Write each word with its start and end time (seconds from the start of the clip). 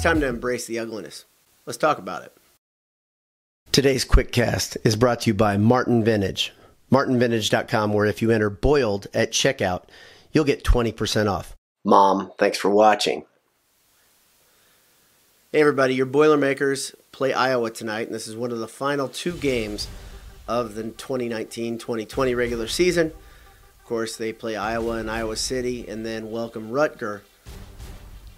It's 0.00 0.04
time 0.06 0.20
to 0.20 0.28
embrace 0.28 0.64
the 0.64 0.78
ugliness. 0.78 1.26
Let's 1.66 1.76
talk 1.76 1.98
about 1.98 2.22
it. 2.22 2.34
Today's 3.70 4.02
quick 4.02 4.32
cast 4.32 4.78
is 4.82 4.96
brought 4.96 5.20
to 5.20 5.26
you 5.26 5.34
by 5.34 5.58
Martin 5.58 6.02
Vintage. 6.02 6.54
MartinVintage.com, 6.90 7.92
where 7.92 8.06
if 8.06 8.22
you 8.22 8.30
enter 8.30 8.48
boiled 8.48 9.08
at 9.12 9.30
checkout, 9.30 9.82
you'll 10.32 10.46
get 10.46 10.64
20% 10.64 11.30
off. 11.30 11.54
Mom, 11.84 12.32
thanks 12.38 12.56
for 12.56 12.70
watching. 12.70 13.26
Hey, 15.52 15.60
everybody, 15.60 15.96
your 15.96 16.06
Boilermakers 16.06 16.94
play 17.12 17.34
Iowa 17.34 17.70
tonight, 17.70 18.06
and 18.06 18.14
this 18.14 18.26
is 18.26 18.34
one 18.34 18.52
of 18.52 18.58
the 18.58 18.68
final 18.68 19.06
two 19.06 19.36
games 19.36 19.86
of 20.48 20.76
the 20.76 20.84
2019 20.84 21.76
2020 21.76 22.34
regular 22.34 22.68
season. 22.68 23.08
Of 23.08 23.84
course, 23.84 24.16
they 24.16 24.32
play 24.32 24.56
Iowa 24.56 24.92
and 24.92 25.10
Iowa 25.10 25.36
City, 25.36 25.86
and 25.86 26.06
then 26.06 26.30
welcome 26.30 26.70
Rutger 26.70 27.20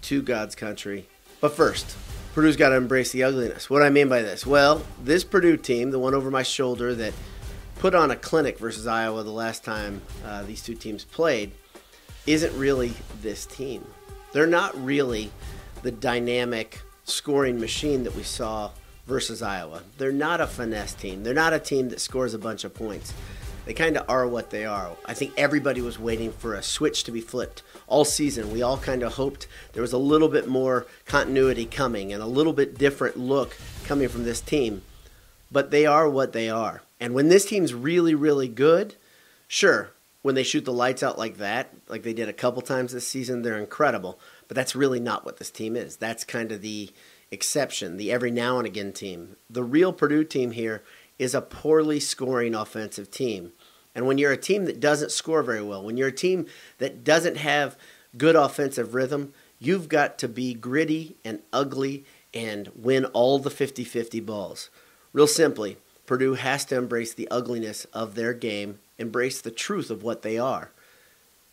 to 0.01 0.21
God's 0.21 0.55
country. 0.55 1.07
But 1.43 1.57
first, 1.57 1.97
Purdue's 2.33 2.55
got 2.55 2.69
to 2.69 2.77
embrace 2.77 3.11
the 3.11 3.23
ugliness. 3.23 3.69
What 3.69 3.79
do 3.79 3.83
I 3.83 3.89
mean 3.89 4.07
by 4.07 4.21
this? 4.21 4.45
Well, 4.45 4.81
this 5.03 5.25
Purdue 5.25 5.57
team, 5.57 5.91
the 5.91 5.99
one 5.99 6.13
over 6.13 6.31
my 6.31 6.41
shoulder 6.41 6.95
that 6.95 7.13
put 7.79 7.93
on 7.93 8.11
a 8.11 8.15
clinic 8.15 8.57
versus 8.57 8.87
Iowa 8.87 9.23
the 9.23 9.29
last 9.29 9.65
time 9.65 10.01
uh, 10.25 10.43
these 10.43 10.63
two 10.63 10.73
teams 10.73 11.03
played, 11.03 11.51
isn't 12.25 12.57
really 12.57 12.93
this 13.21 13.45
team. 13.45 13.85
They're 14.31 14.47
not 14.47 14.73
really 14.85 15.31
the 15.81 15.91
dynamic 15.91 16.81
scoring 17.03 17.59
machine 17.59 18.05
that 18.05 18.15
we 18.15 18.23
saw 18.23 18.71
versus 19.05 19.41
Iowa. 19.41 19.83
They're 19.97 20.13
not 20.13 20.39
a 20.39 20.47
finesse 20.47 20.93
team. 20.93 21.25
They're 21.25 21.33
not 21.33 21.51
a 21.51 21.59
team 21.59 21.89
that 21.89 21.99
scores 21.99 22.33
a 22.33 22.39
bunch 22.39 22.63
of 22.63 22.73
points. 22.73 23.13
They 23.65 23.73
kind 23.73 23.95
of 23.95 24.09
are 24.09 24.27
what 24.27 24.49
they 24.49 24.65
are. 24.65 24.91
I 25.05 25.13
think 25.13 25.33
everybody 25.37 25.81
was 25.81 25.97
waiting 25.97 26.31
for 26.31 26.53
a 26.53 26.63
switch 26.63 27.03
to 27.05 27.11
be 27.11 27.21
flipped 27.21 27.61
all 27.87 28.03
season. 28.03 28.51
We 28.51 28.61
all 28.61 28.77
kind 28.77 29.03
of 29.03 29.13
hoped 29.13 29.47
there 29.71 29.81
was 29.81 29.93
a 29.93 29.97
little 29.97 30.27
bit 30.27 30.47
more 30.47 30.85
continuity 31.05 31.65
coming 31.65 32.11
and 32.11 32.21
a 32.21 32.27
little 32.27 32.53
bit 32.53 32.77
different 32.77 33.17
look 33.17 33.55
coming 33.85 34.09
from 34.09 34.25
this 34.25 34.41
team. 34.41 34.81
But 35.51 35.71
they 35.71 35.85
are 35.85 36.09
what 36.09 36.33
they 36.33 36.49
are. 36.49 36.81
And 36.99 37.13
when 37.13 37.29
this 37.29 37.45
team's 37.45 37.73
really, 37.73 38.15
really 38.15 38.47
good, 38.47 38.95
sure, 39.47 39.91
when 40.23 40.35
they 40.35 40.43
shoot 40.43 40.65
the 40.65 40.73
lights 40.73 41.03
out 41.03 41.17
like 41.17 41.37
that, 41.37 41.73
like 41.87 42.03
they 42.03 42.13
did 42.13 42.27
a 42.27 42.33
couple 42.33 42.61
times 42.61 42.91
this 42.91 43.07
season, 43.07 43.41
they're 43.43 43.59
incredible. 43.59 44.19
But 44.47 44.55
that's 44.55 44.75
really 44.75 44.99
not 44.99 45.25
what 45.25 45.37
this 45.37 45.51
team 45.51 45.75
is. 45.75 45.97
That's 45.97 46.23
kind 46.23 46.51
of 46.51 46.61
the 46.61 46.89
exception, 47.31 47.97
the 47.97 48.11
every 48.11 48.31
now 48.31 48.57
and 48.57 48.67
again 48.67 48.93
team. 48.93 49.35
The 49.49 49.63
real 49.63 49.93
Purdue 49.93 50.23
team 50.23 50.51
here 50.51 50.83
is 51.23 51.33
a 51.33 51.41
poorly 51.41 51.99
scoring 51.99 52.53
offensive 52.53 53.09
team. 53.09 53.53
And 53.95 54.05
when 54.05 54.17
you're 54.17 54.33
a 54.33 54.37
team 54.37 54.65
that 54.65 54.79
doesn't 54.79 55.11
score 55.11 55.41
very 55.41 55.61
well, 55.61 55.81
when 55.81 55.95
you're 55.95 56.09
a 56.09 56.11
team 56.11 56.47
that 56.79 57.03
doesn't 57.03 57.37
have 57.37 57.77
good 58.17 58.35
offensive 58.35 58.93
rhythm, 58.93 59.33
you've 59.57 59.87
got 59.87 60.17
to 60.19 60.27
be 60.27 60.53
gritty 60.53 61.15
and 61.23 61.39
ugly 61.53 62.03
and 62.33 62.69
win 62.75 63.05
all 63.05 63.39
the 63.39 63.49
50 63.49 63.83
50 63.83 64.19
balls. 64.19 64.69
Real 65.13 65.27
simply, 65.27 65.77
Purdue 66.05 66.33
has 66.33 66.65
to 66.65 66.75
embrace 66.75 67.13
the 67.13 67.29
ugliness 67.31 67.85
of 67.93 68.15
their 68.15 68.33
game, 68.33 68.79
embrace 68.97 69.39
the 69.39 69.51
truth 69.51 69.89
of 69.89 70.03
what 70.03 70.23
they 70.23 70.37
are. 70.37 70.71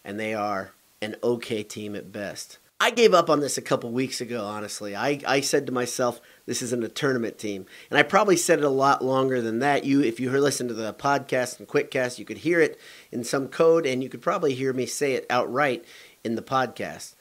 And 0.05 0.19
they 0.19 0.35
are 0.35 0.73
an 1.01 1.15
okay 1.23 1.63
team 1.63 1.95
at 1.95 2.11
best. 2.11 2.59
I 2.83 2.91
gave 2.91 3.13
up 3.13 3.29
on 3.29 3.41
this 3.41 3.59
a 3.59 3.63
couple 3.63 3.91
weeks 3.91 4.23
ago, 4.23 4.43
honestly. 4.43 4.97
I, 4.97 5.21
I 5.27 5.43
said 5.43 5.67
to 5.67 5.73
myself, 5.73 6.19
this 6.47 6.63
isn't 6.63 6.83
a 6.83 6.89
tournament 6.89 7.37
team. 7.37 7.67
And 7.91 7.99
I 7.99 8.03
probably 8.03 8.39
said 8.39 8.59
it 8.59 8.65
a 8.65 8.71
lot 8.71 9.05
longer 9.05 9.43
than 9.43 9.59
that. 9.59 9.85
You 9.85 10.01
if 10.01 10.19
you 10.19 10.31
listen 10.31 10.67
to 10.69 10.75
the 10.75 10.95
podcast 10.95 11.59
and 11.59 11.69
quickcast, 11.69 12.19
you 12.19 12.25
could 12.25 12.39
hear 12.39 12.59
it 12.59 12.81
in 13.13 13.23
some 13.23 13.49
code 13.49 13.85
and 13.85 14.03
you 14.03 14.09
could 14.09 14.23
probably 14.23 14.55
hear 14.55 14.73
me 14.73 14.87
say 14.87 15.13
it 15.13 15.27
outright 15.29 15.85
in 16.25 16.37
the 16.37 16.43
podcast. 16.43 17.17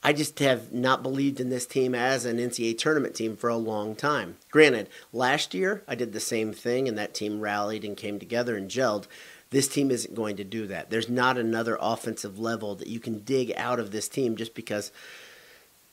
I 0.00 0.12
just 0.12 0.38
have 0.38 0.72
not 0.72 1.02
believed 1.02 1.40
in 1.40 1.50
this 1.50 1.66
team 1.66 1.92
as 1.92 2.24
an 2.24 2.38
NCAA 2.38 2.78
tournament 2.78 3.16
team 3.16 3.36
for 3.36 3.50
a 3.50 3.56
long 3.56 3.96
time. 3.96 4.36
Granted, 4.50 4.88
last 5.12 5.54
year 5.54 5.82
I 5.88 5.96
did 5.96 6.12
the 6.12 6.20
same 6.20 6.52
thing 6.52 6.86
and 6.86 6.96
that 6.96 7.14
team 7.14 7.40
rallied 7.40 7.84
and 7.84 7.96
came 7.96 8.20
together 8.20 8.56
and 8.56 8.70
gelled. 8.70 9.08
This 9.50 9.68
team 9.68 9.90
isn't 9.90 10.14
going 10.14 10.36
to 10.36 10.44
do 10.44 10.66
that. 10.68 10.90
There's 10.90 11.08
not 11.08 11.36
another 11.36 11.76
offensive 11.80 12.38
level 12.38 12.76
that 12.76 12.88
you 12.88 13.00
can 13.00 13.20
dig 13.20 13.52
out 13.56 13.80
of 13.80 13.90
this 13.90 14.08
team 14.08 14.36
just 14.36 14.54
because 14.54 14.92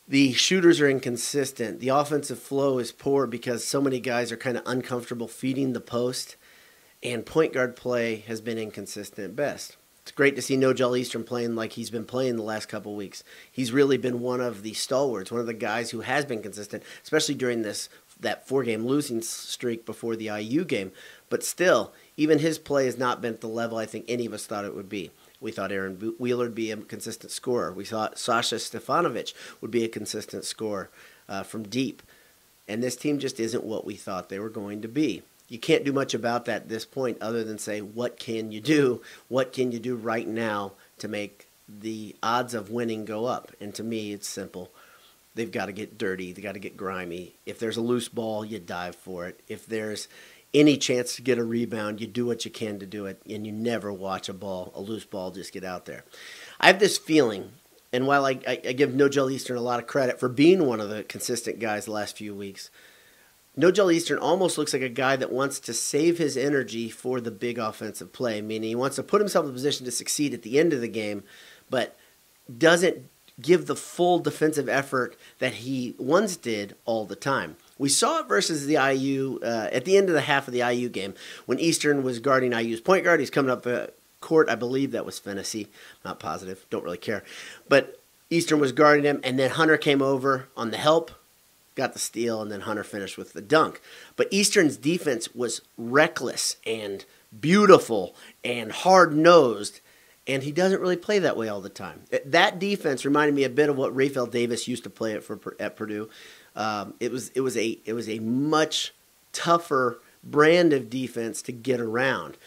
the 0.07 0.33
shooters 0.33 0.79
are 0.79 0.89
inconsistent. 0.89 1.79
The 1.79 1.89
offensive 1.89 2.39
flow 2.39 2.77
is 2.77 2.91
poor 2.91 3.27
because 3.27 3.65
so 3.65 3.81
many 3.81 3.99
guys 3.99 4.31
are 4.31 4.37
kind 4.37 4.57
of 4.57 4.63
uncomfortable 4.65 5.27
feeding 5.27 5.73
the 5.73 5.81
post, 5.81 6.35
and 7.03 7.25
point 7.25 7.53
guard 7.53 7.75
play 7.75 8.17
has 8.27 8.39
been 8.39 8.57
inconsistent 8.57 9.25
at 9.25 9.35
best. 9.35 9.75
It's 10.03 10.13
great 10.13 10.37
to 10.37 10.41
see 10.41 10.55
Nojel 10.55 10.97
Eastern 10.97 11.25
playing 11.25 11.55
like 11.55 11.73
he's 11.73 11.89
been 11.89 12.05
playing 12.05 12.37
the 12.37 12.43
last 12.43 12.67
couple 12.67 12.95
weeks. 12.95 13.25
He's 13.51 13.73
really 13.73 13.97
been 13.97 14.21
one 14.21 14.39
of 14.39 14.63
the 14.63 14.73
stalwarts, 14.73 15.33
one 15.33 15.41
of 15.41 15.47
the 15.47 15.53
guys 15.53 15.89
who 15.89 15.99
has 15.99 16.23
been 16.23 16.41
consistent, 16.41 16.83
especially 17.03 17.35
during 17.35 17.63
this 17.63 17.89
that 18.19 18.47
four 18.47 18.63
game 18.63 18.85
losing 18.85 19.21
streak 19.21 19.85
before 19.85 20.15
the 20.15 20.27
IU 20.27 20.63
game. 20.63 20.93
But 21.29 21.43
still, 21.43 21.93
even 22.17 22.39
his 22.39 22.57
play 22.57 22.85
has 22.85 22.97
not 22.97 23.21
been 23.21 23.35
at 23.35 23.41
the 23.41 23.47
level 23.47 23.77
I 23.77 23.85
think 23.85 24.05
any 24.07 24.25
of 24.25 24.33
us 24.33 24.45
thought 24.45 24.65
it 24.65 24.75
would 24.75 24.89
be. 24.89 25.11
We 25.39 25.51
thought 25.51 25.71
Aaron 25.71 26.15
Wheeler 26.17 26.45
would 26.45 26.55
be 26.55 26.71
a 26.71 26.77
consistent 26.77 27.31
scorer. 27.31 27.71
We 27.71 27.85
thought 27.85 28.17
Sasha 28.17 28.55
Stefanovic 28.55 29.33
would 29.61 29.69
be 29.69 29.83
a 29.83 29.89
consistent 29.89 30.43
scorer 30.45 30.89
uh, 31.29 31.43
from 31.43 31.63
deep. 31.63 32.01
And 32.67 32.81
this 32.81 32.95
team 32.95 33.19
just 33.19 33.39
isn't 33.39 33.63
what 33.63 33.85
we 33.85 33.95
thought 33.95 34.29
they 34.29 34.39
were 34.39 34.49
going 34.49 34.81
to 34.81 34.87
be. 34.87 35.21
You 35.47 35.59
can't 35.59 35.85
do 35.85 35.93
much 35.93 36.13
about 36.13 36.45
that 36.45 36.63
at 36.63 36.69
this 36.69 36.85
point 36.85 37.21
other 37.21 37.43
than 37.43 37.57
say, 37.57 37.81
what 37.81 38.19
can 38.19 38.51
you 38.51 38.59
do? 38.59 39.01
What 39.29 39.53
can 39.53 39.71
you 39.71 39.79
do 39.79 39.95
right 39.95 40.27
now 40.27 40.73
to 40.97 41.07
make 41.07 41.47
the 41.69 42.15
odds 42.21 42.53
of 42.53 42.71
winning 42.71 43.05
go 43.05 43.25
up? 43.25 43.51
And 43.61 43.73
to 43.75 43.83
me, 43.83 44.11
it's 44.11 44.27
simple. 44.27 44.71
They've 45.37 45.51
got 45.51 45.67
to 45.67 45.71
get 45.71 45.97
dirty. 45.97 46.33
They've 46.33 46.43
got 46.43 46.53
to 46.53 46.59
get 46.59 46.75
grimy. 46.75 47.35
If 47.45 47.59
there's 47.59 47.77
a 47.77 47.81
loose 47.81 48.09
ball, 48.09 48.43
you 48.43 48.59
dive 48.59 48.95
for 48.95 49.27
it. 49.27 49.39
If 49.47 49.65
there's 49.65 50.07
any 50.53 50.77
chance 50.77 51.15
to 51.15 51.21
get 51.21 51.37
a 51.37 51.43
rebound, 51.43 52.01
you 52.01 52.07
do 52.07 52.25
what 52.25 52.43
you 52.43 52.51
can 52.51 52.79
to 52.79 52.85
do 52.85 53.05
it, 53.05 53.21
and 53.29 53.45
you 53.45 53.51
never 53.51 53.93
watch 53.93 54.27
a 54.27 54.33
ball, 54.33 54.71
a 54.75 54.81
loose 54.81 55.05
ball, 55.05 55.31
just 55.31 55.53
get 55.53 55.63
out 55.63 55.85
there. 55.85 56.03
I 56.59 56.67
have 56.67 56.79
this 56.79 56.97
feeling, 56.97 57.51
and 57.93 58.07
while 58.07 58.25
I, 58.25 58.39
I, 58.47 58.61
I 58.67 58.73
give 58.73 58.91
Nojel 58.91 59.31
Eastern 59.31 59.57
a 59.57 59.61
lot 59.61 59.79
of 59.79 59.87
credit 59.87 60.19
for 60.19 60.29
being 60.29 60.65
one 60.65 60.79
of 60.79 60.89
the 60.89 61.03
consistent 61.03 61.59
guys 61.59 61.85
the 61.85 61.91
last 61.91 62.17
few 62.17 62.33
weeks, 62.33 62.69
Nojel 63.57 63.93
Eastern 63.93 64.19
almost 64.19 64.57
looks 64.57 64.73
like 64.73 64.81
a 64.81 64.89
guy 64.89 65.15
that 65.15 65.31
wants 65.31 65.59
to 65.59 65.73
save 65.73 66.17
his 66.17 66.37
energy 66.37 66.89
for 66.89 67.19
the 67.19 67.31
big 67.31 67.57
offensive 67.57 68.13
play, 68.13 68.41
meaning 68.41 68.69
he 68.69 68.75
wants 68.75 68.95
to 68.95 69.03
put 69.03 69.21
himself 69.21 69.45
in 69.45 69.51
a 69.51 69.53
position 69.53 69.85
to 69.85 69.91
succeed 69.91 70.33
at 70.33 70.43
the 70.43 70.59
end 70.59 70.73
of 70.73 70.81
the 70.81 70.87
game, 70.87 71.23
but 71.69 71.97
doesn't 72.55 73.09
give 73.41 73.67
the 73.67 73.75
full 73.75 74.19
defensive 74.19 74.67
effort 74.67 75.15
that 75.39 75.55
he 75.55 75.95
once 75.97 76.35
did 76.35 76.75
all 76.85 77.05
the 77.05 77.15
time. 77.15 77.55
We 77.77 77.89
saw 77.89 78.19
it 78.19 78.27
versus 78.27 78.65
the 78.65 78.75
IU 78.75 79.39
uh, 79.43 79.69
at 79.71 79.85
the 79.85 79.97
end 79.97 80.09
of 80.09 80.15
the 80.15 80.21
half 80.21 80.47
of 80.47 80.53
the 80.53 80.67
IU 80.67 80.89
game 80.89 81.13
when 81.45 81.59
Eastern 81.59 82.03
was 82.03 82.19
guarding 82.19 82.51
IU's 82.51 82.81
point 82.81 83.03
guard. 83.03 83.19
He's 83.19 83.29
coming 83.29 83.51
up 83.51 83.67
uh, 83.67 83.87
court. 84.21 84.49
I 84.49 84.55
believe 84.55 84.91
that 84.91 85.05
was 85.05 85.19
Phinisee. 85.19 85.67
Not 86.03 86.19
positive. 86.19 86.65
Don't 86.69 86.83
really 86.83 86.97
care. 86.97 87.23
But 87.69 87.99
Eastern 88.29 88.59
was 88.59 88.71
guarding 88.71 89.05
him, 89.05 89.21
and 89.23 89.37
then 89.37 89.51
Hunter 89.51 89.77
came 89.77 90.01
over 90.01 90.47
on 90.57 90.71
the 90.71 90.77
help, 90.77 91.11
got 91.75 91.93
the 91.93 91.99
steal, 91.99 92.41
and 92.41 92.51
then 92.51 92.61
Hunter 92.61 92.83
finished 92.83 93.17
with 93.17 93.33
the 93.33 93.41
dunk. 93.41 93.79
But 94.15 94.27
Eastern's 94.31 94.75
defense 94.75 95.33
was 95.35 95.61
reckless 95.77 96.57
and 96.65 97.05
beautiful 97.39 98.15
and 98.43 98.71
hard 98.71 99.15
nosed 99.15 99.79
and 100.27 100.43
he 100.43 100.51
doesn't 100.51 100.81
really 100.81 100.97
play 100.97 101.19
that 101.19 101.37
way 101.37 101.47
all 101.47 101.61
the 101.61 101.69
time. 101.69 102.03
That 102.25 102.59
defense 102.59 103.05
reminded 103.05 103.33
me 103.33 103.45
a 103.45 103.49
bit 103.49 103.69
of 103.69 103.77
what 103.77 103.95
Rapheal 103.95 104.29
Davis 104.29 104.67
used 104.67 104.83
to 104.83 104.89
play 104.89 105.13
at, 105.13 105.23
for, 105.23 105.55
at 105.59 105.75
Purdue. 105.75 106.09
Um, 106.55 106.95
it 106.99 107.11
was 107.11 107.29
it 107.29 107.41
was 107.41 107.55
a 107.55 107.79
it 107.85 107.93
was 107.93 108.09
a 108.09 108.19
much 108.19 108.93
tougher 109.31 110.01
brand 110.23 110.73
of 110.73 110.89
defense 110.89 111.41
to 111.43 111.51
get 111.51 111.79
around. 111.79 112.37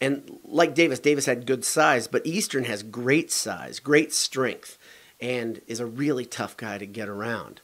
And 0.00 0.40
like 0.44 0.74
Davis, 0.74 0.98
Davis 0.98 1.26
had 1.26 1.46
good 1.46 1.64
size, 1.64 2.08
but 2.08 2.26
Eastern 2.26 2.64
has 2.64 2.82
great 2.82 3.30
size, 3.30 3.78
great 3.78 4.12
strength, 4.12 4.78
and 5.20 5.60
is 5.68 5.78
a 5.78 5.86
really 5.86 6.24
tough 6.24 6.56
guy 6.56 6.78
to 6.78 6.86
get 6.86 7.08
around 7.08 7.60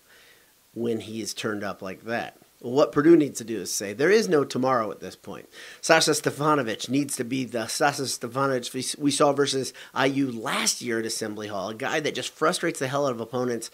when 0.75 1.01
he 1.01 1.21
is 1.21 1.35
turned 1.35 1.65
up 1.65 1.83
like 1.83 2.05
that. 2.05 2.37
What 2.61 2.91
Purdue 2.91 3.17
needs 3.17 3.39
to 3.39 3.45
do 3.45 3.61
is 3.61 3.73
say 3.73 3.93
there 3.93 4.11
is 4.11 4.29
no 4.29 4.45
tomorrow 4.45 4.91
at 4.91 5.01
this 5.01 5.15
point. 5.15 5.49
Sasha 5.81 6.11
Stefanovic 6.11 6.89
needs 6.89 7.17
to 7.17 7.25
be 7.25 7.45
the 7.45 7.69
Sasha 7.69 8.03
Stefanovic 8.03 8.99
we 8.99 9.11
saw 9.13 9.33
versus 9.33 9.73
IU 9.97 10.33
last 10.33 10.83
year 10.83 10.99
at 10.99 11.07
Assembly 11.07 11.47
Hall, 11.47 11.69
a 11.69 11.75
guy 11.75 12.01
that 12.01 12.17
just 12.17 12.35
frustrates 12.35 12.81
the 12.81 12.89
hell 12.89 13.07
out 13.07 13.13
of 13.13 13.21
opponents 13.21 13.71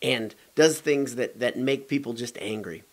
and 0.00 0.36
does 0.54 0.80
things 0.80 1.16
that, 1.16 1.40
that 1.40 1.58
make 1.58 1.88
people 1.88 2.12
just 2.12 2.38
angry. 2.40 2.84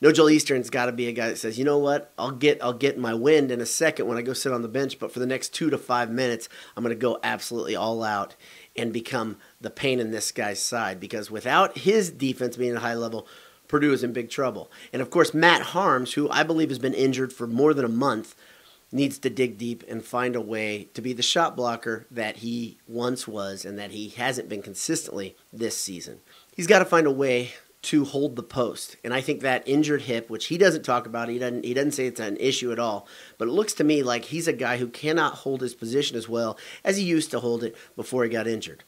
No 0.00 0.10
Nojel 0.10 0.30
Eastern's 0.30 0.70
got 0.70 0.86
to 0.86 0.92
be 0.92 1.08
a 1.08 1.12
guy 1.12 1.28
that 1.28 1.38
says, 1.38 1.58
you 1.58 1.64
know 1.64 1.78
what, 1.78 2.12
I'll 2.18 2.30
get 2.30 2.62
I'll 2.62 2.72
get 2.72 2.98
my 2.98 3.14
wind 3.14 3.50
in 3.50 3.60
a 3.60 3.66
second 3.66 4.06
when 4.06 4.18
I 4.18 4.22
go 4.22 4.32
sit 4.32 4.52
on 4.52 4.62
the 4.62 4.68
bench, 4.68 4.98
but 4.98 5.10
for 5.10 5.18
the 5.18 5.26
next 5.26 5.54
two 5.54 5.70
to 5.70 5.78
five 5.78 6.10
minutes, 6.10 6.48
I'm 6.76 6.84
going 6.84 6.94
to 6.94 7.00
go 7.00 7.18
absolutely 7.22 7.74
all 7.74 8.02
out 8.02 8.36
and 8.76 8.92
become 8.92 9.38
the 9.60 9.70
pain 9.70 10.00
in 10.00 10.10
this 10.10 10.30
guy's 10.30 10.60
side 10.60 11.00
because 11.00 11.30
without 11.30 11.78
his 11.78 12.10
defense 12.10 12.56
being 12.56 12.72
at 12.72 12.76
a 12.76 12.80
high 12.80 12.94
level, 12.94 13.26
Purdue 13.74 13.92
is 13.92 14.04
in 14.04 14.12
big 14.12 14.30
trouble. 14.30 14.70
And 14.92 15.02
of 15.02 15.10
course, 15.10 15.34
Matt 15.34 15.62
Haarms, 15.62 16.12
who 16.12 16.30
I 16.30 16.44
believe 16.44 16.68
has 16.68 16.78
been 16.78 16.94
injured 16.94 17.32
for 17.32 17.48
more 17.48 17.74
than 17.74 17.84
a 17.84 17.88
month, 17.88 18.36
needs 18.92 19.18
to 19.18 19.28
dig 19.28 19.58
deep 19.58 19.82
and 19.88 20.04
find 20.04 20.36
a 20.36 20.40
way 20.40 20.88
to 20.94 21.02
be 21.02 21.12
the 21.12 21.22
shot 21.22 21.56
blocker 21.56 22.06
that 22.08 22.36
he 22.36 22.78
once 22.86 23.26
was 23.26 23.64
and 23.64 23.76
that 23.76 23.90
he 23.90 24.10
hasn't 24.10 24.48
been 24.48 24.62
consistently 24.62 25.34
this 25.52 25.76
season 25.76 26.20
he's 26.54 26.66
got 26.68 26.78
to 26.78 26.84
find 26.84 27.06
a 27.06 27.10
way 27.10 27.52
to 27.82 28.06
hold 28.06 28.34
the 28.34 28.42
post. 28.42 28.96
And 29.04 29.12
I 29.12 29.20
think 29.20 29.42
that 29.42 29.68
injured 29.68 30.02
hip, 30.02 30.30
which 30.30 30.46
he 30.46 30.56
doesn't 30.56 30.84
talk 30.84 31.04
about, 31.04 31.28
he 31.28 31.38
doesn't 31.38 31.64
he 31.64 31.74
doesn't 31.74 31.92
say 31.92 32.06
it's 32.06 32.20
an 32.20 32.38
issue 32.38 32.72
at 32.72 32.78
all. 32.78 33.06
But 33.36 33.48
it 33.48 33.52
looks 33.52 33.74
to 33.74 33.84
me 33.84 34.02
like 34.02 34.26
he's 34.26 34.48
a 34.48 34.54
guy 34.54 34.78
who 34.78 34.88
cannot 34.88 35.34
hold 35.34 35.60
his 35.60 35.74
position 35.74 36.16
as 36.16 36.26
well 36.26 36.56
as 36.82 36.96
he 36.96 37.04
used 37.04 37.30
to 37.32 37.40
hold 37.40 37.62
it 37.62 37.76
before 37.94 38.24
he 38.24 38.30
got 38.30 38.46
injured. 38.46 38.84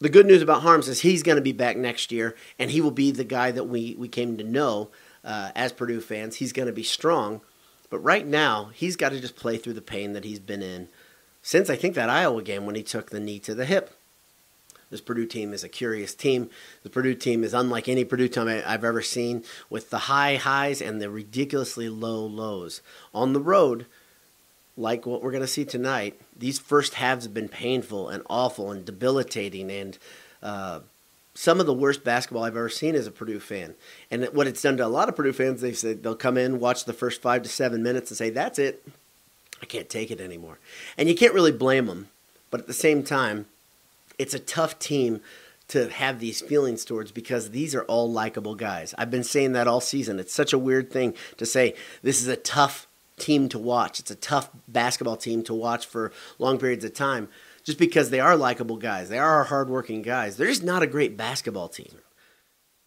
The 0.00 0.08
good 0.08 0.26
news 0.26 0.40
about 0.40 0.62
Haarms 0.62 0.88
is 0.88 1.00
he's 1.00 1.22
going 1.22 1.36
to 1.36 1.42
be 1.42 1.52
back 1.52 1.76
next 1.76 2.10
year, 2.10 2.34
and 2.58 2.70
he 2.70 2.80
will 2.80 2.90
be 2.90 3.10
the 3.10 3.24
guy 3.24 3.50
that 3.50 3.64
we, 3.64 3.94
we 3.98 4.08
came 4.08 4.38
to 4.38 4.44
know 4.44 4.88
uh, 5.22 5.50
as 5.54 5.72
Purdue 5.72 6.00
fans. 6.00 6.36
He's 6.36 6.54
going 6.54 6.68
to 6.68 6.72
be 6.72 6.82
strong. 6.82 7.42
But 7.90 7.98
right 7.98 8.26
now, 8.26 8.70
he's 8.72 8.96
got 8.96 9.10
to 9.10 9.20
just 9.20 9.36
play 9.36 9.58
through 9.58 9.74
the 9.74 9.82
pain 9.82 10.14
that 10.14 10.24
he's 10.24 10.38
been 10.38 10.62
in 10.62 10.88
since 11.42 11.68
I 11.68 11.76
think 11.76 11.94
that 11.96 12.08
Iowa 12.08 12.42
game 12.42 12.64
when 12.64 12.76
he 12.76 12.82
took 12.82 13.10
the 13.10 13.20
knee 13.20 13.38
to 13.40 13.54
the 13.54 13.66
hip. 13.66 13.94
This 14.90 15.00
Purdue 15.00 15.26
team 15.26 15.52
is 15.52 15.62
a 15.62 15.68
curious 15.68 16.14
team. 16.14 16.50
The 16.82 16.90
Purdue 16.90 17.14
team 17.14 17.44
is 17.44 17.54
unlike 17.54 17.88
any 17.88 18.04
Purdue 18.04 18.28
team 18.28 18.48
I've 18.48 18.84
ever 18.84 19.02
seen, 19.02 19.44
with 19.68 19.90
the 19.90 19.98
high 19.98 20.36
highs 20.36 20.80
and 20.82 21.00
the 21.00 21.10
ridiculously 21.10 21.88
low 21.88 22.24
lows. 22.24 22.80
On 23.14 23.32
the 23.32 23.40
road, 23.40 23.86
like 24.80 25.06
what 25.06 25.22
we're 25.22 25.30
going 25.30 25.42
to 25.42 25.46
see 25.46 25.64
tonight, 25.64 26.18
these 26.36 26.58
first 26.58 26.94
halves 26.94 27.24
have 27.24 27.34
been 27.34 27.48
painful 27.48 28.08
and 28.08 28.22
awful 28.28 28.72
and 28.72 28.84
debilitating 28.84 29.70
and 29.70 29.98
uh, 30.42 30.80
some 31.34 31.60
of 31.60 31.66
the 31.66 31.74
worst 31.74 32.02
basketball 32.02 32.44
I've 32.44 32.56
ever 32.56 32.68
seen 32.68 32.94
as 32.94 33.06
a 33.06 33.10
Purdue 33.10 33.40
fan. 33.40 33.74
And 34.10 34.24
what 34.32 34.46
it's 34.46 34.62
done 34.62 34.76
to 34.78 34.86
a 34.86 34.88
lot 34.88 35.08
of 35.08 35.16
Purdue 35.16 35.32
fans, 35.32 35.60
they 35.60 35.72
said 35.72 36.02
they'll 36.02 36.16
come 36.16 36.36
in, 36.36 36.60
watch 36.60 36.84
the 36.84 36.92
first 36.92 37.22
five 37.22 37.42
to 37.42 37.48
seven 37.48 37.82
minutes, 37.82 38.10
and 38.10 38.18
say, 38.18 38.30
"That's 38.30 38.58
it, 38.58 38.82
I 39.62 39.66
can't 39.66 39.88
take 39.88 40.10
it 40.10 40.20
anymore." 40.20 40.58
And 40.98 41.08
you 41.08 41.14
can't 41.14 41.34
really 41.34 41.52
blame 41.52 41.86
them, 41.86 42.08
but 42.50 42.60
at 42.60 42.66
the 42.66 42.72
same 42.72 43.02
time, 43.02 43.46
it's 44.18 44.34
a 44.34 44.38
tough 44.38 44.78
team 44.78 45.20
to 45.68 45.88
have 45.88 46.18
these 46.18 46.40
feelings 46.40 46.84
towards 46.84 47.12
because 47.12 47.50
these 47.50 47.76
are 47.76 47.84
all 47.84 48.10
likable 48.10 48.56
guys. 48.56 48.92
I've 48.98 49.10
been 49.10 49.22
saying 49.22 49.52
that 49.52 49.68
all 49.68 49.80
season. 49.80 50.18
It's 50.18 50.34
such 50.34 50.52
a 50.52 50.58
weird 50.58 50.90
thing 50.90 51.14
to 51.36 51.46
say 51.46 51.74
this 52.02 52.20
is 52.20 52.26
a 52.26 52.36
tough 52.36 52.88
team 53.20 53.48
to 53.50 53.58
watch. 53.58 54.00
It's 54.00 54.10
a 54.10 54.16
tough 54.16 54.50
basketball 54.66 55.16
team 55.16 55.42
to 55.44 55.54
watch 55.54 55.86
for 55.86 56.12
long 56.38 56.58
periods 56.58 56.84
of 56.84 56.94
time 56.94 57.28
just 57.62 57.78
because 57.78 58.10
they 58.10 58.20
are 58.20 58.36
likable 58.36 58.76
guys. 58.76 59.08
They 59.08 59.18
are 59.18 59.44
hardworking 59.44 60.02
guys. 60.02 60.36
They're 60.36 60.48
just 60.48 60.64
not 60.64 60.82
a 60.82 60.88
great 60.88 61.16
basketball 61.16 61.68
team. 61.68 61.98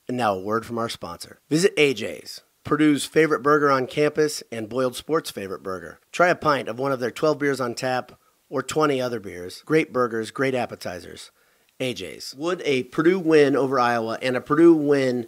And 0.08 0.18
now 0.18 0.36
a 0.36 0.42
word 0.42 0.66
from 0.66 0.78
our 0.78 0.90
sponsor. 0.90 1.40
Visit 1.50 1.76
AJ's. 1.78 2.42
Purdue's 2.64 3.06
favorite 3.06 3.44
burger 3.44 3.70
on 3.70 3.88
campus 3.88 4.42
and 4.52 4.70
Boiled 4.70 4.96
Sports' 4.96 5.32
favorite 5.32 5.64
burger. 5.64 6.00
Try 6.12 6.30
a 6.30 6.36
pint 6.36 6.68
of 6.68 6.80
one 6.80 6.92
of 6.92 7.00
their 7.00 7.12
12 7.12 7.40
beers 7.40 7.62
on 7.62 7.76
tap 7.76 8.14
or 8.50 8.64
20 8.64 9.02
other 9.02 9.20
beers. 9.20 9.62
Great 9.66 9.92
burgers, 9.92 10.32
great 10.32 10.56
appetizers. 10.56 11.32
AJ's. 11.80 12.36
Would 12.36 12.62
a 12.64 12.84
Purdue 12.84 13.20
win 13.20 13.56
over 13.56 13.80
Iowa 13.80 14.18
and 14.22 14.38
a 14.38 14.42
Purdue 14.42 14.76
win 14.76 15.28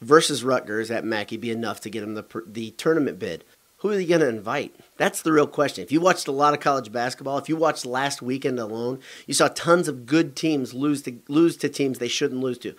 versus 0.00 0.44
Rutgers 0.44 0.90
at 0.90 1.04
Mackey 1.04 1.36
be 1.36 1.50
enough 1.50 1.80
to 1.80 1.90
get 1.90 2.00
them 2.00 2.14
the, 2.14 2.24
the 2.46 2.70
tournament 2.72 3.18
bid? 3.18 3.44
Who 3.78 3.90
are 3.90 3.96
they 3.96 4.06
going 4.06 4.22
to 4.22 4.28
invite? 4.28 4.74
That's 4.96 5.20
the 5.20 5.32
real 5.32 5.46
question. 5.46 5.84
If 5.84 5.92
you 5.92 6.00
watched 6.00 6.28
a 6.28 6.32
lot 6.32 6.54
of 6.54 6.60
college 6.60 6.90
basketball, 6.90 7.36
if 7.36 7.48
you 7.48 7.56
watched 7.56 7.84
last 7.84 8.22
weekend 8.22 8.58
alone, 8.58 9.00
you 9.26 9.34
saw 9.34 9.48
tons 9.48 9.86
of 9.86 10.06
good 10.06 10.34
teams 10.34 10.72
lose 10.72 11.02
to 11.02 11.18
lose 11.28 11.56
to 11.58 11.68
teams 11.68 11.98
they 11.98 12.08
shouldn't 12.08 12.40
lose 12.40 12.58
to. 12.58 12.74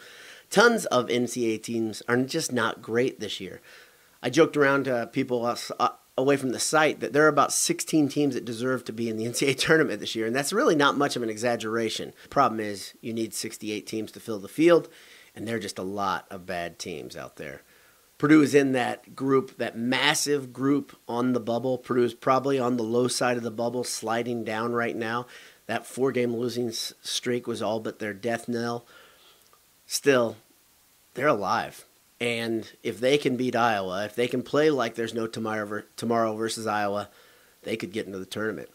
Tons 0.50 0.86
of 0.86 1.08
NCAA 1.08 1.62
teams 1.62 2.02
are 2.08 2.18
just 2.18 2.52
not 2.52 2.82
great 2.82 3.20
this 3.20 3.40
year. 3.40 3.62
I 4.24 4.30
joked 4.32 4.58
around 4.58 4.86
to 4.86 5.08
people 5.12 5.46
uh, 5.46 5.90
away 6.18 6.36
from 6.36 6.50
the 6.50 6.60
site 6.60 7.00
that 7.02 7.14
there 7.14 7.26
are 7.26 7.30
about 7.30 7.54
16 7.54 8.10
teams 8.10 8.34
that 8.34 8.46
deserve 8.46 8.84
to 8.86 8.94
be 8.94 9.08
in 9.08 9.18
the 9.18 9.26
NCAA 9.28 9.58
tournament 9.58 10.00
this 10.00 10.16
year, 10.16 10.26
and 10.26 10.36
that's 10.36 10.54
really 10.54 10.76
not 10.76 10.98
much 10.98 11.16
of 11.16 11.22
an 11.22 11.30
exaggeration. 11.30 12.14
Problem 12.30 12.60
is, 12.60 12.94
you 13.02 13.14
need 13.14 13.36
68 13.36 13.86
teams 13.86 14.12
to 14.14 14.20
fill 14.20 14.40
the 14.40 14.48
field, 14.48 14.90
and 15.36 15.48
there 15.48 15.58
are 15.58 15.60
just 15.60 15.78
a 15.78 15.84
lot 15.84 16.26
of 16.32 16.48
bad 16.48 16.80
teams 16.80 17.16
out 17.16 17.36
there. 17.36 17.62
Purdue 18.18 18.42
is 18.42 18.56
in 18.56 18.72
that 18.72 19.16
group, 19.16 19.58
that 19.58 19.78
massive 19.78 20.52
group 20.52 20.98
on 21.08 21.34
the 21.34 21.40
bubble. 21.40 21.78
Purdue 21.78 22.04
is 22.04 22.14
probably 22.14 22.58
on 22.60 22.78
the 22.78 22.84
low 22.84 23.08
side 23.08 23.38
of 23.38 23.44
the 23.44 23.52
bubble, 23.52 23.84
sliding 23.84 24.44
down 24.44 24.74
right 24.74 24.96
now. 24.96 25.28
That 25.68 25.86
four 25.86 26.12
game 26.12 26.36
losing 26.36 26.72
streak 26.72 27.46
was 27.46 27.62
all 27.62 27.80
but 27.80 28.00
their 28.00 28.14
death 28.14 28.48
knell. 28.48 28.86
Still, 29.86 30.38
they're 31.14 31.28
alive. 31.28 31.86
And 32.20 32.72
if 32.82 33.00
they 33.00 33.18
can 33.18 33.38
beat 33.38 33.56
Iowa, 33.56 34.06
if 34.06 34.16
they 34.16 34.28
can 34.28 34.42
play 34.42 34.72
like 34.72 34.96
there's 34.96 35.14
no 35.14 35.28
tomorrow, 35.28 35.84
tomorrow 35.96 36.36
versus 36.36 36.66
Iowa, 36.66 37.10
they 37.62 37.76
could 37.76 37.92
get 37.92 38.08
into 38.08 38.18
the 38.18 38.26
tournament. 38.26 38.70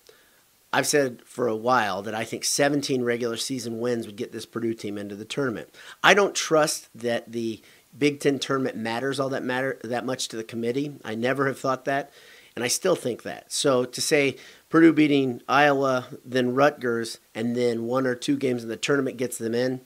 I've 0.72 0.86
said 0.86 1.20
for 1.24 1.48
a 1.48 1.56
while 1.56 2.02
that 2.02 2.14
I 2.14 2.24
think 2.24 2.44
17 2.44 3.02
regular 3.02 3.36
season 3.36 3.80
wins 3.80 4.06
would 4.06 4.16
get 4.16 4.32
this 4.32 4.46
Purdue 4.46 4.74
team 4.74 4.96
into 4.96 5.16
the 5.16 5.24
tournament. 5.24 5.74
I 6.02 6.14
don't 6.14 6.34
trust 6.34 6.88
that 6.94 7.32
the 7.32 7.60
Big 7.96 8.20
Ten 8.20 8.38
tournament 8.38 8.76
matters 8.76 9.20
all 9.20 9.28
that 9.30 9.42
matter 9.42 9.78
that 9.84 10.06
much 10.06 10.28
to 10.28 10.36
the 10.36 10.44
committee. 10.44 10.94
I 11.04 11.14
never 11.14 11.46
have 11.46 11.58
thought 11.58 11.84
that, 11.84 12.10
and 12.54 12.64
I 12.64 12.68
still 12.68 12.96
think 12.96 13.22
that. 13.22 13.52
So 13.52 13.84
to 13.84 14.00
say 14.00 14.36
Purdue 14.70 14.92
beating 14.92 15.42
Iowa, 15.48 16.06
then 16.24 16.54
Rutgers, 16.54 17.18
and 17.34 17.54
then 17.54 17.84
one 17.84 18.06
or 18.06 18.14
two 18.14 18.36
games 18.36 18.62
in 18.62 18.68
the 18.68 18.76
tournament 18.76 19.16
gets 19.18 19.38
them 19.38 19.54
in, 19.54 19.82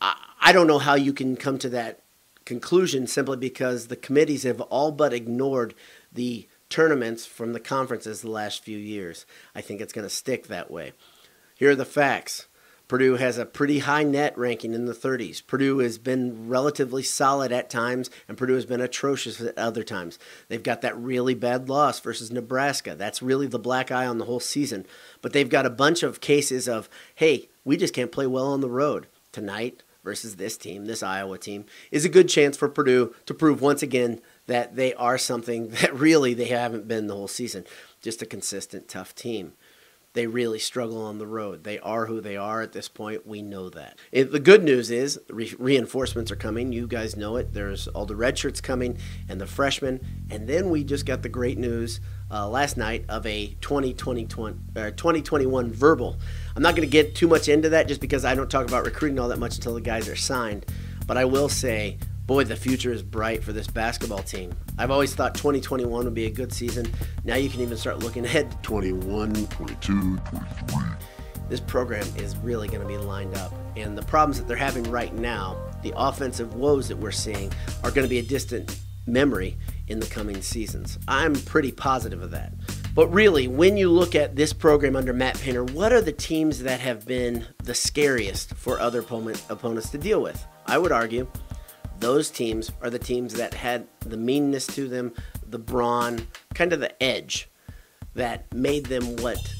I, 0.00 0.16
I 0.40 0.52
don't 0.52 0.66
know 0.66 0.80
how 0.80 0.94
you 0.94 1.12
can 1.12 1.36
come 1.36 1.58
to 1.58 1.68
that 1.70 2.00
conclusion 2.44 3.06
simply 3.06 3.36
because 3.36 3.86
the 3.86 3.96
committees 3.96 4.42
have 4.42 4.60
all 4.62 4.90
but 4.90 5.12
ignored 5.12 5.74
the 6.12 6.48
tournaments 6.68 7.26
from 7.26 7.52
the 7.52 7.60
conferences 7.60 8.20
the 8.20 8.30
last 8.30 8.64
few 8.64 8.78
years. 8.78 9.26
I 9.54 9.60
think 9.60 9.80
it's 9.80 9.92
going 9.92 10.06
to 10.06 10.14
stick 10.14 10.48
that 10.48 10.70
way. 10.70 10.92
Here 11.54 11.70
are 11.70 11.76
the 11.76 11.84
facts. 11.84 12.46
Purdue 12.92 13.16
has 13.16 13.38
a 13.38 13.46
pretty 13.46 13.78
high 13.78 14.02
net 14.02 14.36
ranking 14.36 14.74
in 14.74 14.84
the 14.84 14.92
30s. 14.92 15.46
Purdue 15.46 15.78
has 15.78 15.96
been 15.96 16.46
relatively 16.46 17.02
solid 17.02 17.50
at 17.50 17.70
times, 17.70 18.10
and 18.28 18.36
Purdue 18.36 18.52
has 18.52 18.66
been 18.66 18.82
atrocious 18.82 19.40
at 19.40 19.56
other 19.56 19.82
times. 19.82 20.18
They've 20.48 20.62
got 20.62 20.82
that 20.82 20.98
really 20.98 21.34
bad 21.34 21.70
loss 21.70 22.00
versus 22.00 22.30
Nebraska. 22.30 22.94
That's 22.94 23.22
really 23.22 23.46
the 23.46 23.58
black 23.58 23.90
eye 23.90 24.04
on 24.04 24.18
the 24.18 24.26
whole 24.26 24.40
season. 24.40 24.84
But 25.22 25.32
they've 25.32 25.48
got 25.48 25.64
a 25.64 25.70
bunch 25.70 26.02
of 26.02 26.20
cases 26.20 26.68
of, 26.68 26.90
hey, 27.14 27.48
we 27.64 27.78
just 27.78 27.94
can't 27.94 28.12
play 28.12 28.26
well 28.26 28.48
on 28.48 28.60
the 28.60 28.68
road. 28.68 29.06
Tonight, 29.32 29.82
versus 30.04 30.36
this 30.36 30.58
team, 30.58 30.84
this 30.84 31.02
Iowa 31.02 31.38
team, 31.38 31.64
is 31.90 32.04
a 32.04 32.10
good 32.10 32.28
chance 32.28 32.58
for 32.58 32.68
Purdue 32.68 33.14
to 33.24 33.32
prove 33.32 33.62
once 33.62 33.82
again 33.82 34.20
that 34.48 34.76
they 34.76 34.92
are 34.94 35.16
something 35.16 35.68
that 35.80 35.94
really 35.94 36.34
they 36.34 36.48
haven't 36.48 36.88
been 36.88 37.06
the 37.06 37.14
whole 37.14 37.26
season. 37.26 37.64
Just 38.02 38.20
a 38.20 38.26
consistent, 38.26 38.86
tough 38.86 39.14
team. 39.14 39.54
They 40.14 40.26
really 40.26 40.58
struggle 40.58 41.02
on 41.06 41.18
the 41.18 41.26
road. 41.26 41.64
They 41.64 41.78
are 41.78 42.04
who 42.04 42.20
they 42.20 42.36
are 42.36 42.60
at 42.60 42.72
this 42.72 42.86
point. 42.86 43.26
We 43.26 43.40
know 43.40 43.70
that. 43.70 43.98
It, 44.10 44.30
the 44.30 44.40
good 44.40 44.62
news 44.62 44.90
is 44.90 45.18
re- 45.30 45.54
reinforcements 45.58 46.30
are 46.30 46.36
coming. 46.36 46.70
You 46.70 46.86
guys 46.86 47.16
know 47.16 47.36
it. 47.36 47.54
There's 47.54 47.88
all 47.88 48.04
the 48.04 48.14
red 48.14 48.36
shirts 48.36 48.60
coming 48.60 48.98
and 49.30 49.40
the 49.40 49.46
freshmen. 49.46 50.00
And 50.30 50.46
then 50.46 50.68
we 50.68 50.84
just 50.84 51.06
got 51.06 51.22
the 51.22 51.30
great 51.30 51.56
news 51.56 52.00
uh, 52.30 52.46
last 52.46 52.76
night 52.76 53.06
of 53.08 53.24
a 53.26 53.56
2020, 53.62 54.26
2021 54.74 55.72
verbal. 55.72 56.18
I'm 56.54 56.62
not 56.62 56.76
going 56.76 56.86
to 56.86 56.92
get 56.92 57.14
too 57.14 57.28
much 57.28 57.48
into 57.48 57.70
that 57.70 57.88
just 57.88 58.02
because 58.02 58.26
I 58.26 58.34
don't 58.34 58.50
talk 58.50 58.66
about 58.66 58.84
recruiting 58.84 59.18
all 59.18 59.28
that 59.28 59.38
much 59.38 59.56
until 59.56 59.74
the 59.74 59.80
guys 59.80 60.08
are 60.08 60.16
signed. 60.16 60.66
But 61.06 61.16
I 61.16 61.24
will 61.24 61.48
say, 61.48 61.98
boy, 62.26 62.44
the 62.44 62.56
future 62.56 62.92
is 62.92 63.02
bright 63.02 63.42
for 63.42 63.52
this 63.52 63.66
basketball 63.66 64.22
team. 64.22 64.52
I've 64.78 64.90
always 64.90 65.14
thought 65.14 65.34
2021 65.34 66.04
would 66.04 66.14
be 66.14 66.26
a 66.26 66.30
good 66.30 66.52
season. 66.52 66.92
Now 67.24 67.36
you 67.36 67.48
can 67.48 67.60
even 67.60 67.76
start 67.76 67.98
looking 67.98 68.24
ahead 68.24 68.62
21, 68.62 69.46
22, 69.46 70.16
23. 70.18 70.82
This 71.48 71.60
program 71.60 72.06
is 72.16 72.36
really 72.36 72.68
going 72.68 72.80
to 72.80 72.86
be 72.86 72.96
lined 72.96 73.36
up. 73.36 73.52
And 73.76 73.96
the 73.96 74.02
problems 74.02 74.38
that 74.38 74.48
they're 74.48 74.56
having 74.56 74.84
right 74.84 75.12
now, 75.14 75.56
the 75.82 75.92
offensive 75.96 76.54
woes 76.54 76.88
that 76.88 76.96
we're 76.96 77.10
seeing, 77.10 77.52
are 77.84 77.90
going 77.90 78.04
to 78.04 78.08
be 78.08 78.18
a 78.18 78.22
distant 78.22 78.78
memory 79.06 79.56
in 79.88 79.98
the 80.00 80.06
coming 80.06 80.40
seasons. 80.40 80.98
I'm 81.08 81.34
pretty 81.34 81.72
positive 81.72 82.22
of 82.22 82.30
that. 82.30 82.52
But 82.94 83.08
really, 83.08 83.48
when 83.48 83.76
you 83.76 83.90
look 83.90 84.14
at 84.14 84.36
this 84.36 84.52
program 84.52 84.96
under 84.96 85.12
Matt 85.12 85.38
Painter, 85.40 85.64
what 85.64 85.92
are 85.92 86.00
the 86.00 86.12
teams 86.12 86.62
that 86.62 86.80
have 86.80 87.06
been 87.06 87.46
the 87.64 87.74
scariest 87.74 88.54
for 88.54 88.78
other 88.78 89.00
opponents 89.00 89.90
to 89.90 89.98
deal 89.98 90.22
with? 90.22 90.46
I 90.66 90.78
would 90.78 90.92
argue 90.92 91.26
those 92.02 92.30
teams 92.30 92.72
are 92.82 92.90
the 92.90 92.98
teams 92.98 93.34
that 93.34 93.54
had 93.54 93.86
the 94.00 94.16
meanness 94.16 94.66
to 94.66 94.88
them, 94.88 95.12
the 95.46 95.58
brawn, 95.58 96.26
kind 96.54 96.72
of 96.72 96.80
the 96.80 97.02
edge 97.02 97.48
that 98.14 98.52
made 98.52 98.86
them 98.86 99.16
what 99.16 99.54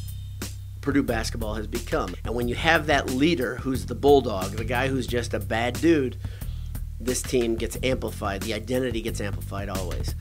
Purdue 0.81 1.05
basketball 1.05 1.55
has 1.55 1.69
become. 1.69 2.15
And 2.25 2.35
when 2.35 2.49
you 2.49 2.57
have 2.57 2.87
that 2.87 3.11
leader 3.11 3.57
who's 3.57 3.87
the 3.87 3.95
bulldog, 3.95 4.53
the 4.53 4.65
guy 4.65 4.89
who's 4.89 5.07
just 5.07 5.33
a 5.33 5.39
bad 5.39 5.81
dude, 5.81 6.17
this 6.99 7.23
team 7.23 7.55
gets 7.55 7.79
amplified. 7.83 8.43
The 8.43 8.55
identity 8.55 9.01
gets 9.01 9.21
amplified 9.21 9.69
always. 9.69 10.15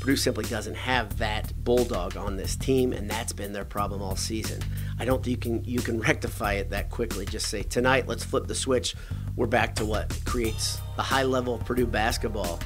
Purdue 0.00 0.16
simply 0.16 0.44
doesn't 0.44 0.76
have 0.76 1.18
that 1.18 1.52
bulldog 1.64 2.16
on 2.16 2.36
this 2.36 2.56
team, 2.56 2.92
and 2.92 3.10
that's 3.10 3.32
been 3.32 3.52
their 3.52 3.64
problem 3.64 4.02
all 4.02 4.16
season. 4.16 4.60
I 4.98 5.04
don't 5.04 5.24
think 5.24 5.44
you 5.44 5.52
can 5.52 5.64
you 5.64 5.80
can 5.80 6.00
rectify 6.08 6.54
it 6.54 6.70
that 6.70 6.90
quickly. 6.90 7.24
Just 7.24 7.46
say 7.46 7.62
tonight, 7.62 8.06
let's 8.06 8.24
flip 8.24 8.46
the 8.46 8.54
switch. 8.54 8.94
We're 9.38 9.46
back 9.46 9.76
to 9.76 9.84
what 9.84 10.12
creates 10.24 10.80
the 10.96 11.02
high 11.02 11.22
level 11.22 11.54
of 11.54 11.64
Purdue 11.64 11.86
basketball 11.86 12.58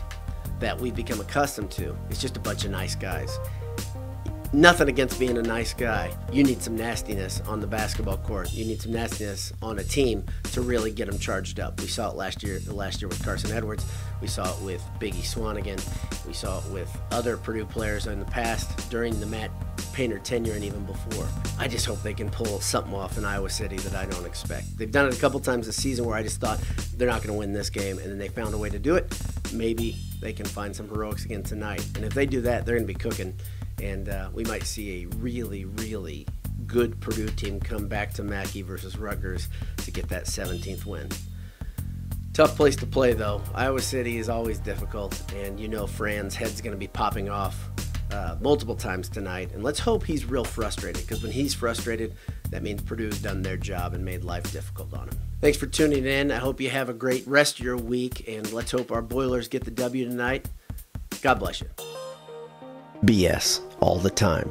that 0.59 0.81
we've 0.81 0.95
become 0.97 1.21
accustomed 1.21 1.71
to. 1.73 1.95
It's 2.09 2.19
just 2.19 2.39
a 2.39 2.41
bunch 2.41 2.65
of 2.65 2.71
nice 2.71 2.95
guys. 2.95 3.39
Nothing 4.55 4.91
against 4.91 5.19
being 5.19 5.39
a 5.39 5.43
nice 5.43 5.73
guy. 5.73 6.15
You 6.31 6.45
need 6.45 6.61
some 6.63 6.77
nastiness 6.77 7.41
on 7.49 7.61
the 7.61 7.67
basketball 7.67 8.19
court. 8.19 8.53
You 8.53 8.67
need 8.67 8.83
some 8.83 8.93
nastiness 8.93 9.51
on 9.63 9.79
a 9.79 9.83
team 9.83 10.27
to 10.53 10.61
really 10.61 10.91
get 10.91 11.11
them 11.11 11.19
charged 11.19 11.59
up. 11.59 11.81
We 11.81 11.87
saw 11.87 12.11
it 12.11 12.17
last 12.17 12.43
year. 12.43 12.61
Last 12.67 13.01
year 13.01 13.09
with 13.09 13.25
Carsen 13.25 13.51
Edwards. 13.51 13.87
We 14.21 14.29
saw 14.29 14.55
it 14.55 14.63
with 14.63 14.87
Biggie 15.01 15.23
Swanigan. 15.23 15.81
We 16.27 16.35
saw 16.35 16.59
it 16.59 16.67
with 16.67 16.95
other 17.13 17.39
Purdue 17.39 17.65
players 17.65 18.07
in 18.07 18.19
the 18.19 18.27
past 18.27 18.91
during 18.91 19.19
the 19.21 19.27
Matt 19.27 19.51
Painter 19.95 20.19
tenure 20.19 20.53
and 20.53 20.65
even 20.65 20.85
before. 20.85 21.27
I 21.59 21.67
just 21.67 21.87
hope 21.87 22.03
they 22.03 22.13
can 22.13 22.29
pull 22.29 22.61
something 22.61 22.93
off 22.93 23.17
in 23.17 23.25
Iowa 23.25 23.49
City 23.49 23.79
that 23.79 23.95
I 23.95 24.05
don't 24.05 24.27
expect. 24.27 24.77
They've 24.77 24.93
done 24.93 25.07
it 25.07 25.17
a 25.17 25.21
couple 25.21 25.41
times 25.41 25.65
this 25.65 25.77
season 25.77 26.05
where 26.05 26.15
I 26.15 26.23
just 26.23 26.43
thought 26.43 26.61
they're 26.99 27.09
not 27.09 27.23
going 27.23 27.33
to 27.33 27.39
win 27.39 27.55
this 27.55 27.71
game, 27.71 27.99
and 27.99 28.11
then 28.11 28.19
they 28.19 28.29
found 28.29 28.53
a 28.53 28.59
way 28.59 28.69
to 28.69 28.79
do 28.79 28.97
it. 28.97 29.19
Maybe 29.55 29.97
they 30.21 30.35
can 30.35 30.45
find 30.45 30.77
some 30.77 30.91
heroics 30.91 31.25
again 31.25 31.43
tonight. 31.43 31.87
And 31.97 32.05
if 32.05 32.13
they 32.13 32.27
do 32.27 32.43
that, 32.43 32.67
they're 32.67 32.77
going 32.77 32.87
to 32.87 32.93
be 32.93 32.99
cooking 32.99 33.35
and 33.83 34.09
uh, 34.09 34.31
we 34.33 34.45
might 34.45 34.65
see 34.65 35.03
a 35.03 35.17
really, 35.17 35.65
really 35.65 36.27
good 36.67 37.01
Purdue 37.01 37.29
team 37.29 37.61
come 37.61 37.89
back 37.89 38.13
to 38.15 38.23
Mackey 38.23 38.63
versus 38.63 38.97
Rutgers 38.97 39.49
to 39.79 39.91
get 39.91 40.09
that 40.09 40.25
17th 40.25 40.87
win. 40.87 41.09
Tough 42.33 42.57
place 42.57 42.77
to 42.77 42.87
play, 42.87 43.13
though. 43.13 43.43
Iowa 43.55 43.81
City 43.81 44.17
is 44.17 44.31
always 44.31 44.59
difficult, 44.59 45.21
and 45.35 45.61
you 45.61 45.69
know 45.69 45.87
Fran's 45.87 46.35
head's 46.35 46.63
going 46.63 46.73
to 46.73 46.79
be 46.79 46.89
popping 46.89 47.29
off 47.29 47.69
uh, 48.11 48.37
multiple 48.41 48.75
times 48.75 49.11
tonight. 49.11 49.51
And 49.53 49.63
let's 49.63 49.79
hope 49.79 50.03
he's 50.05 50.25
real 50.25 50.45
frustrated, 50.45 51.03
because 51.03 51.23
when 51.23 51.33
he's 51.33 51.53
frustrated, 51.53 52.15
that 52.51 52.63
means 52.63 52.81
Purdue's 52.81 53.21
done 53.21 53.43
their 53.43 53.59
job 53.59 53.93
and 53.93 54.03
made 54.03 54.25
life 54.25 54.51
difficult 54.51 54.95
on 54.95 55.09
him. 55.09 55.19
Thanks 55.43 55.59
for 55.59 55.67
tuning 55.67 56.07
in. 56.07 56.31
I 56.31 56.37
hope 56.37 56.59
you 56.59 56.71
have 56.71 56.89
a 56.89 56.95
great 56.95 57.27
rest 57.27 57.59
of 57.59 57.65
your 57.65 57.77
week, 57.77 58.27
and 58.27 58.51
let's 58.51 58.71
hope 58.71 58.93
our 58.93 59.03
Boilers 59.03 59.49
get 59.49 59.65
the 59.65 59.71
W 59.71 60.09
tonight. 60.09 60.49
God 61.21 61.39
bless 61.39 61.61
you. 61.61 61.92
BS 63.05 63.61
all 63.81 63.99
the 63.99 64.11
time. 64.11 64.49